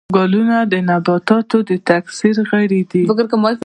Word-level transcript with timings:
ګلونه 0.15 0.57
د 0.73 0.73
نباتاتو 0.89 1.57
د 1.69 1.71
تکثیر 1.89 2.35
غړي 2.49 2.81
دي 2.91 3.01